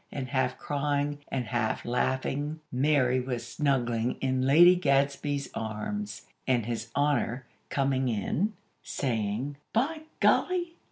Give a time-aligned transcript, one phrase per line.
[0.11, 6.89] and half crying and half laughing, Mary was snuggling in Lady Gadsby's arms; and His
[6.95, 10.73] Honor, coming in, saying: "By golly!